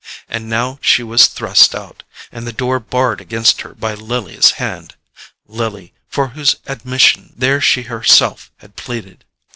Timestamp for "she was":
0.81-1.27